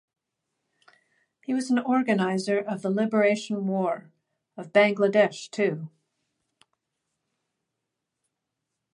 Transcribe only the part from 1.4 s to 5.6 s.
He was an organizer of the Liberation War of Bangladesh